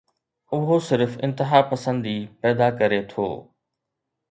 [0.55, 3.27] اهو صرف انتهاپسندي پيدا ڪري ٿو.